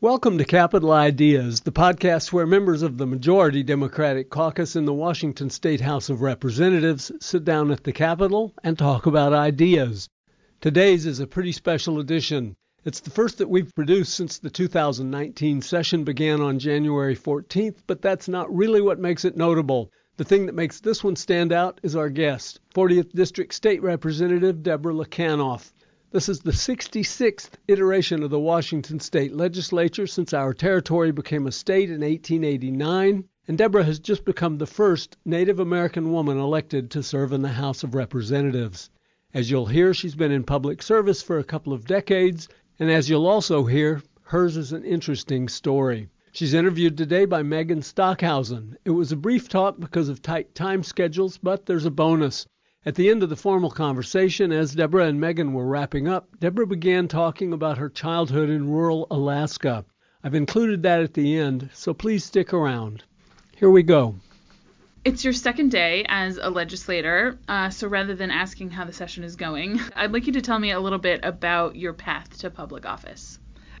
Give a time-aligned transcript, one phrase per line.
[0.00, 4.94] Welcome to Capitol Ideas, the podcast where members of the majority Democratic caucus in the
[4.94, 10.08] Washington State House of Representatives sit down at the Capitol and talk about ideas.
[10.60, 12.54] Today's is a pretty special edition.
[12.84, 18.00] It's the first that we've produced since the 2019 session began on January 14th, but
[18.00, 19.90] that's not really what makes it notable.
[20.16, 24.62] The thing that makes this one stand out is our guest, 40th District State Representative
[24.62, 25.72] Deborah Lekanoff.
[26.10, 31.52] This is the 66th iteration of the Washington State Legislature since our territory became a
[31.52, 37.02] state in 1889, and Deborah has just become the first Native American woman elected to
[37.02, 38.88] serve in the House of Representatives.
[39.34, 42.48] As you'll hear, she's been in public service for a couple of decades,
[42.78, 46.08] and as you'll also hear, hers is an interesting story.
[46.32, 48.78] She's interviewed today by Megan Stockhausen.
[48.86, 52.46] It was a brief talk because of tight time schedules, but there's a bonus.
[52.88, 56.66] At the end of the formal conversation, as Deborah and Megan were wrapping up, Deborah
[56.66, 59.84] began talking about her childhood in rural Alaska.
[60.24, 63.04] I've included that at the end, so please stick around.
[63.54, 64.14] Here we go.
[65.04, 69.22] It's your second day as a legislator, uh, so rather than asking how the session
[69.22, 72.48] is going, I'd like you to tell me a little bit about your path to
[72.48, 73.38] public office.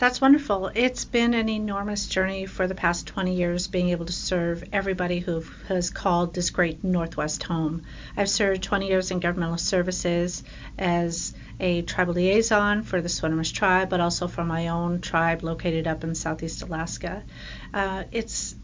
[0.00, 0.70] That's wonderful.
[0.74, 5.18] It's been an enormous journey for the past 20 years being able to serve everybody
[5.18, 7.82] who has called this great Northwest home.
[8.16, 10.42] I've served 20 years in governmental services
[10.78, 15.86] as a tribal liaison for the Swinomish tribe, but also for my own tribe located
[15.86, 17.22] up in southeast Alaska.
[17.74, 18.54] Uh, it's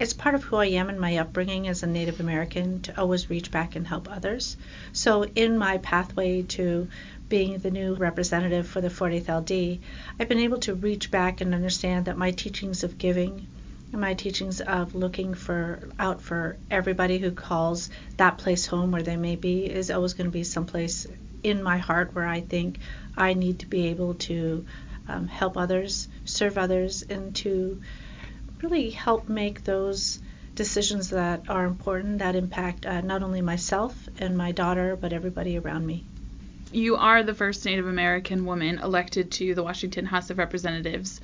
[0.00, 3.30] it's part of who I am and my upbringing as a Native American to always
[3.30, 4.56] reach back and help others.
[4.92, 6.88] So, in my pathway to
[7.28, 9.80] being the new representative for the 40th LD,
[10.18, 13.46] I've been able to reach back and understand that my teachings of giving
[13.92, 19.02] and my teachings of looking for out for everybody who calls that place home where
[19.02, 21.06] they may be is always going to be someplace
[21.44, 22.78] in my heart where I think
[23.16, 24.66] I need to be able to
[25.06, 27.80] um, help others, serve others, and to
[28.62, 30.20] really help make those
[30.54, 35.58] decisions that are important that impact uh, not only myself and my daughter, but everybody
[35.58, 36.04] around me
[36.74, 41.20] you are the first Native American woman elected to the Washington House of Representatives.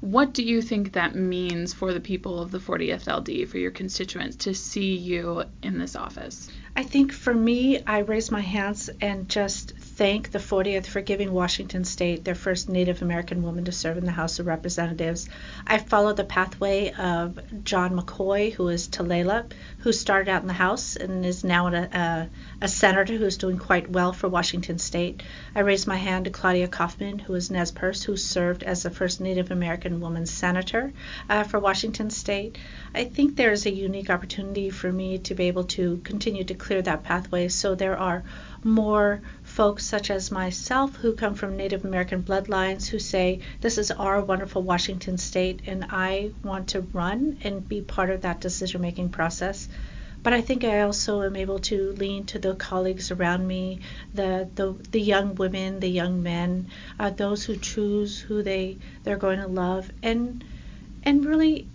[0.00, 3.70] What do you think that means for the people of the 40th LD, for your
[3.70, 6.50] constituents, to see you in this office?
[6.76, 11.30] I think for me, I raise my hands and just thank the 40th for giving
[11.30, 15.28] Washington State their first Native American woman to serve in the House of Representatives.
[15.66, 20.54] I followed the pathway of John McCoy, who is Tulalip, who started out in the
[20.54, 22.30] House and is now a, a,
[22.62, 25.22] a senator who is doing quite well for Washington State.
[25.54, 28.88] I raised my hand to Claudia Kauffman, who is Nez Perce, who served as the
[28.90, 30.94] first Native American woman senator
[31.28, 32.56] uh, for Washington State.
[32.94, 36.54] I think there is a unique opportunity for me to be able to continue to
[36.54, 38.24] clear that pathway so there are
[38.64, 43.90] more folks such as myself who come from Native American bloodlines who say, This is
[43.90, 48.80] our wonderful Washington state, and I want to run and be part of that decision
[48.80, 49.68] making process.
[50.22, 53.80] But I think I also am able to lean to the colleagues around me,
[54.14, 56.68] the the, the young women, the young men,
[56.98, 60.44] uh, those who choose who they they're going to love, and
[61.02, 61.66] and really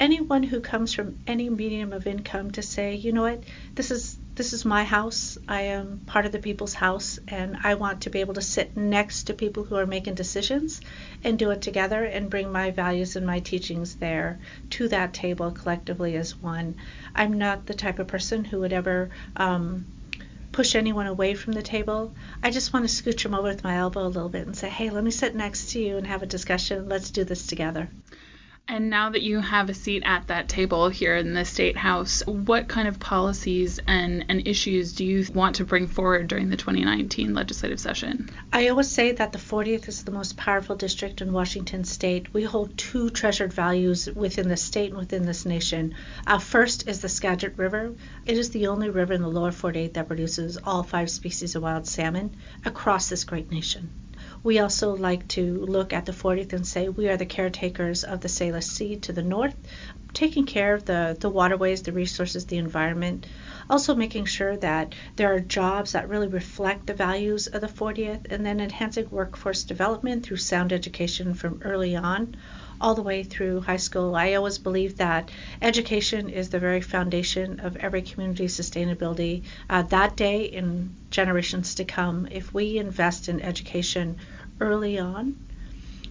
[0.00, 3.44] anyone who comes from any medium of income to say, you know what,
[3.76, 5.38] this is this is my house.
[5.46, 8.76] I am part of the people's house, and I want to be able to sit
[8.76, 10.80] next to people who are making decisions
[11.22, 15.52] and do it together and bring my values and my teachings there to that table
[15.52, 16.74] collectively as one.
[17.14, 19.86] I'm not the type of person who would ever um,
[20.50, 22.12] push anyone away from the table.
[22.42, 24.68] I just want to scooch them over with my elbow a little bit and say,
[24.68, 26.88] hey, let me sit next to you and have a discussion.
[26.88, 27.88] Let's do this together.
[28.68, 32.22] And now that you have a seat at that table here in the State House,
[32.26, 36.56] what kind of policies and, and issues do you want to bring forward during the
[36.56, 38.30] 2019 legislative session?
[38.52, 42.32] I always say that the 40th is the most powerful district in Washington state.
[42.32, 45.96] We hold two treasured values within the state and within this nation.
[46.26, 47.94] Uh, first is the Skagit River.
[48.26, 51.64] It is the only river in the lower 48 that produces all five species of
[51.64, 53.90] wild salmon across this great nation.
[54.44, 58.20] We also like to look at the 40th and say we are the caretakers of
[58.20, 59.54] the Salish Sea to the north,
[60.12, 63.26] taking care of the, the waterways, the resources, the environment.
[63.70, 68.32] Also making sure that there are jobs that really reflect the values of the 40th,
[68.32, 72.36] and then enhancing workforce development through sound education from early on
[72.82, 74.16] all the way through high school.
[74.16, 75.30] I always believe that
[75.62, 79.44] education is the very foundation of every community sustainability.
[79.70, 84.16] Uh, that day in generations to come, if we invest in education
[84.60, 85.36] early on,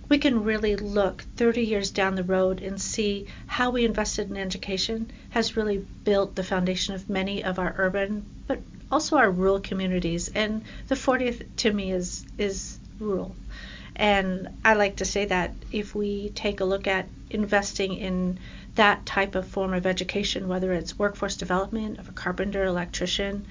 [0.07, 4.38] we can really look 30 years down the road and see how we invested in
[4.38, 8.59] education has really built the foundation of many of our urban, but
[8.89, 10.29] also our rural communities.
[10.33, 13.35] And the 40th to me is is rural
[14.01, 18.39] And I like to say that if we take a look at investing in
[18.74, 23.45] that type of form of education, whether it's workforce development of a carpenter, electrician,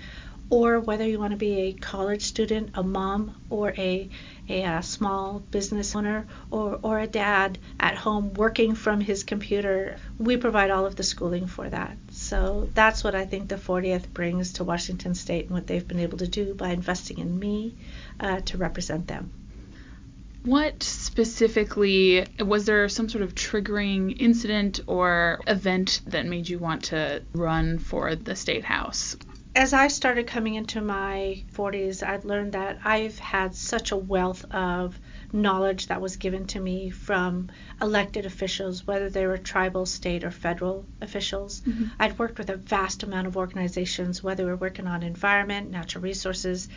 [0.49, 4.09] or whether you want to be a college student, a mom, or a,
[4.49, 9.99] a, a, small business owner, or, or a dad at home working from his computer,
[10.19, 11.97] we provide all of the schooling for that.
[12.11, 16.01] So that's what I think the 40th brings to Washington State and what they've been
[16.01, 17.77] able to do by investing in me
[18.19, 19.31] uh, to represent them.
[20.45, 26.85] What specifically was there some sort of triggering incident or event that made you want
[26.85, 29.17] to run for the state house?
[29.55, 34.45] As I started coming into my 40s, I'd learned that I've had such a wealth
[34.51, 34.99] of
[35.33, 37.49] knowledge that was given to me from
[37.81, 41.61] elected officials, whether they were tribal, state, or federal officials.
[41.61, 41.85] Mm-hmm.
[41.99, 46.03] I'd worked with a vast amount of organizations, whether we are working on environment, natural
[46.03, 46.69] resources,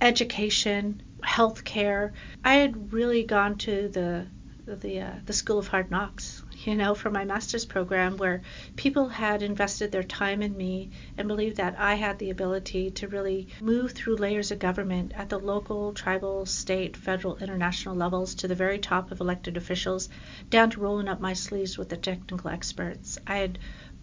[0.00, 2.12] education, healthcare.
[2.44, 4.26] I had really gone to the
[4.66, 8.42] the uh, the School of Hard Knocks, you know, for my master's program, where
[8.76, 13.08] people had invested their time in me and believed that I had the ability to
[13.08, 18.48] really move through layers of government at the local, tribal, state, federal, international levels to
[18.48, 20.08] the very top of elected officials,
[20.50, 23.18] down to rolling up my sleeves with the technical experts.
[23.26, 23.58] I had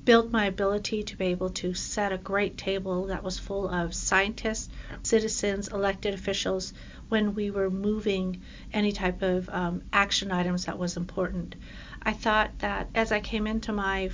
[0.08, 3.94] built my ability to be able to set a great table that was full of
[3.94, 4.70] scientists,
[5.04, 6.74] citizens, elected officials
[7.10, 11.56] when we were moving any type of um, action items that was important.
[12.08, 14.10] I thought that as I came into my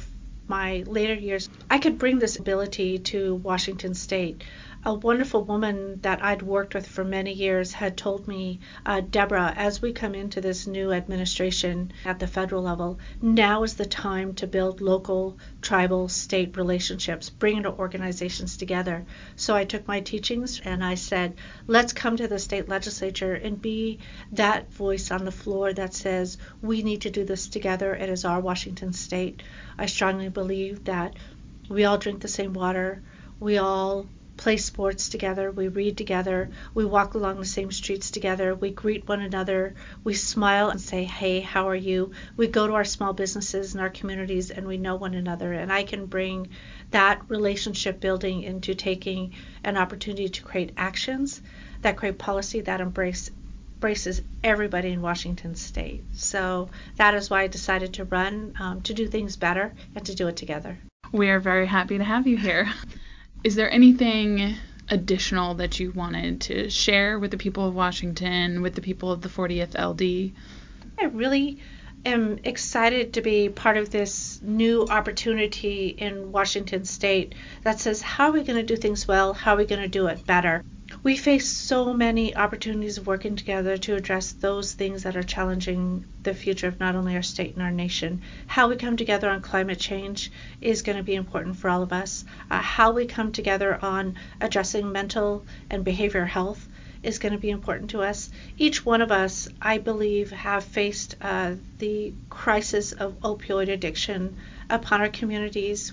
[0.47, 4.43] my later years, I could bring this ability to Washington State
[4.85, 9.53] a wonderful woman that I'd worked with for many years had told me, uh, Deborah,
[9.55, 14.33] as we come into this new administration at the federal level, now is the time
[14.35, 19.05] to build local, tribal, state relationships, bring organizations together.
[19.37, 21.35] So I took my teachings and I said,
[21.65, 23.99] let's come to the state legislature and be
[24.33, 27.95] that voice on the floor that says, we need to do this together.
[27.95, 29.43] It is our Washington state.
[29.77, 31.15] I strongly believe that
[31.69, 33.01] we all drink the same water.
[33.39, 38.55] We all play sports together, we read together, we walk along the same streets together,
[38.55, 42.11] we greet one another, we smile and say, Hey, how are you?
[42.35, 45.53] We go to our small businesses and our communities and we know one another.
[45.53, 46.49] And I can bring
[46.91, 49.33] that relationship building into taking
[49.63, 51.41] an opportunity to create actions
[51.81, 53.29] that create policy that embrace
[53.83, 56.05] embraces everybody in Washington state.
[56.13, 60.15] So that is why I decided to run um, to do things better and to
[60.15, 60.77] do it together.
[61.11, 62.69] We are very happy to have you here
[63.43, 64.55] is there anything
[64.89, 69.21] additional that you wanted to share with the people of Washington, with the people of
[69.21, 70.33] the 40th LD?
[70.97, 71.59] I really
[72.05, 78.29] am excited to be part of this new opportunity in Washington state that says, how
[78.29, 79.33] are we going to do things well?
[79.33, 80.63] How are we going to do it better?
[81.03, 86.05] We face so many opportunities of working together to address those things that are challenging
[86.23, 88.21] the future of not only our state and our nation.
[88.47, 91.91] How we come together on climate change is going to be important for all of
[91.91, 92.23] us.
[92.49, 96.69] Uh, how we come together on addressing mental and behavioral health
[97.03, 98.29] is going to be important to us.
[98.57, 104.37] Each one of us, I believe, have faced uh, the crisis of opioid addiction
[104.69, 105.91] upon our communities.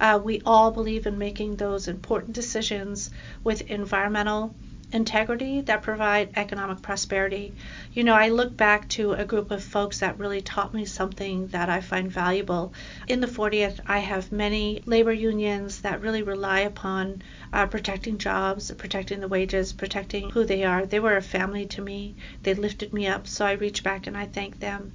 [0.00, 3.10] Uh, we all believe in making those important decisions
[3.42, 4.54] with environmental
[4.94, 7.52] integrity that provide economic prosperity.
[7.92, 11.48] You know, I look back to a group of folks that really taught me something
[11.48, 12.72] that I find valuable.
[13.08, 18.70] In the 40th, I have many labor unions that really rely upon uh, protecting jobs,
[18.70, 20.86] protecting the wages, protecting who they are.
[20.86, 22.14] They were a family to me.
[22.44, 24.92] They lifted me up, so I reach back and I thank them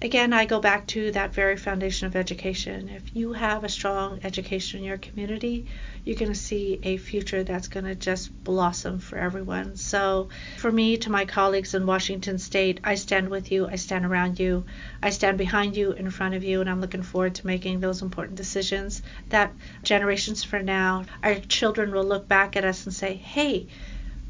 [0.00, 2.88] again, I go back to that very foundation of education.
[2.88, 5.66] If you have a strong education in your community,
[6.04, 9.76] you're going to see a future that's going to just blossom for everyone.
[9.76, 14.04] So, for me, to my colleagues in Washington State, I stand with you, I stand
[14.04, 14.64] around you,
[15.02, 18.00] I stand behind you, in front of you, and I'm looking forward to making those
[18.02, 19.52] important decisions that
[19.82, 23.66] generations from now, our children will look back at us and say, hey,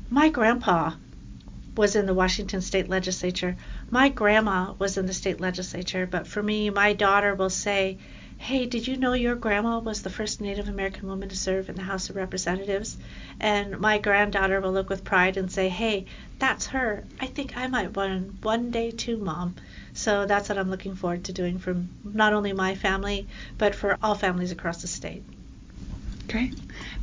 [0.08, 0.92] my grandpa
[1.78, 3.56] was in the Washington State Legislature.
[3.88, 7.98] My grandma was in the state legislature, but for me, my daughter will say,
[8.36, 11.76] Hey, did you know your grandma was the first Native American woman to serve in
[11.76, 12.96] the House of Representatives?
[13.40, 16.06] And my granddaughter will look with pride and say, Hey,
[16.40, 17.04] that's her.
[17.20, 19.54] I think I might want one day too, Mom.
[19.94, 23.96] So that's what I'm looking forward to doing for not only my family, but for
[24.02, 25.22] all families across the state.
[26.28, 26.58] Great.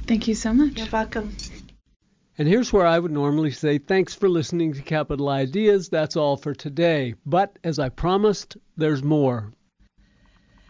[0.06, 0.78] Thank you so much.
[0.78, 1.34] You're welcome.
[2.38, 5.88] And here's where I would normally say thanks for listening to Capitol Ideas.
[5.88, 7.16] That's all for today.
[7.26, 9.54] But as I promised, there's more.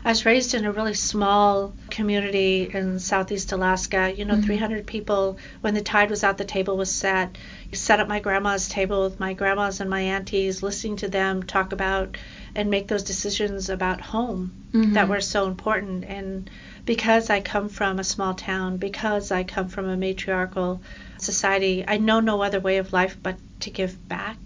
[0.06, 4.14] I was raised in a really small community in southeast Alaska.
[4.16, 4.46] You know, mm-hmm.
[4.46, 5.40] 300 people.
[5.62, 7.36] When the tide was out, the table was set.
[7.72, 11.42] I set up my grandma's table with my grandmas and my aunties, listening to them
[11.42, 12.18] talk about
[12.54, 14.94] and make those decisions about home mm-hmm.
[14.94, 16.06] that were so important.
[16.06, 16.52] And
[16.86, 20.82] because I come from a small town, because I come from a matriarchal
[21.18, 24.38] society, I know no other way of life but to give back.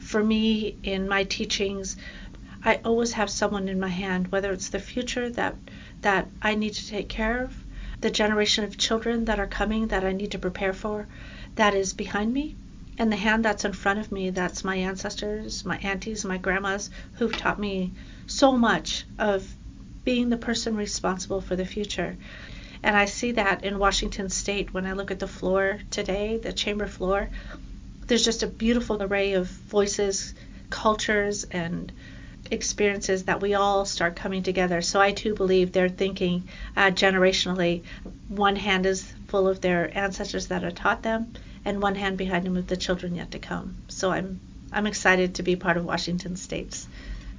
[0.00, 1.96] For me, in my teachings,
[2.66, 5.54] I always have someone in my hand, whether it's the future that
[6.00, 7.56] that I need to take care of,
[8.00, 11.06] the generation of children that are coming that I need to prepare for,
[11.54, 12.56] that is behind me,
[12.98, 16.90] and the hand that's in front of me, that's my ancestors, my aunties, my grandmas,
[17.14, 17.92] who've taught me
[18.26, 19.48] so much of
[20.02, 22.16] being the person responsible for the future.
[22.82, 26.52] And I see that in Washington state when I look at the floor today, the
[26.52, 27.30] chamber floor.
[28.08, 30.34] There's just a beautiful array of voices,
[30.68, 31.92] cultures, and
[32.50, 34.82] experiences that we all start coming together.
[34.82, 37.82] So I too believe they're thinking uh, generationally.
[38.28, 41.32] One hand is full of their ancestors that have taught them,
[41.64, 43.76] and one hand behind them of the children yet to come.
[43.88, 44.40] So I'm
[44.72, 46.88] I'm excited to be part of Washington State's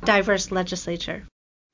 [0.04, 1.24] diverse legislature.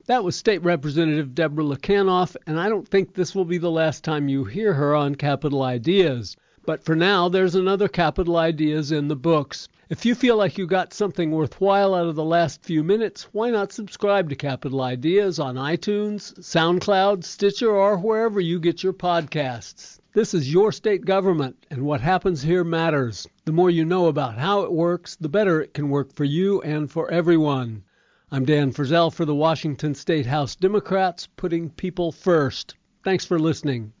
[0.06, 4.04] That was State Representative Deborah Lekanoff, and I don't think this will be the last
[4.04, 6.36] time you hear her on Capitol Ideas.
[6.66, 9.68] But for now, there's another Capitol Ideas in the books.
[9.94, 13.50] If you feel like you got something worthwhile out of the last few minutes, why
[13.50, 20.00] not subscribe to Capitol Ideas on iTunes, SoundCloud, Stitcher, or wherever you get your podcasts?
[20.12, 23.28] This is your state government, and what happens here matters.
[23.44, 26.60] The more you know about how it works, the better it can work for you
[26.62, 27.84] and for everyone.
[28.32, 32.74] I'm Dan Frizzell for the Washington State House Democrats, putting people first.
[33.04, 33.92] Thanks for listening.